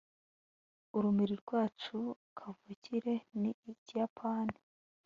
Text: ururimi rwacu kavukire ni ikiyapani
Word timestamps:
ururimi 0.95 1.25
rwacu 1.41 1.97
kavukire 2.37 3.13
ni 3.39 3.51
ikiyapani 3.71 4.57